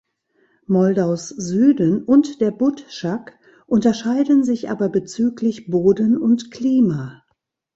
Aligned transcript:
Moldaus 0.65 1.29
Süden 1.29 2.03
und 2.05 2.41
der 2.41 2.49
Budschak 2.49 3.37
unterscheiden 3.67 4.43
sich 4.43 4.67
aber 4.71 4.89
bezüglich 4.89 5.67
Boden 5.69 6.17
und 6.17 6.49
Klima. 6.49 7.21